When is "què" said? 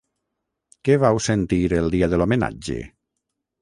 0.89-0.95